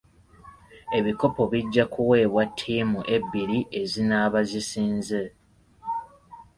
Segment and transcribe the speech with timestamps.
[0.97, 5.23] Ebikopo bijja kuweebwa ttiimu ebbiri ezinaaba zisinze.